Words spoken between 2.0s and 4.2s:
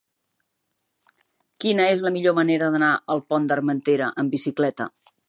la millor manera d'anar al Pont d'Armentera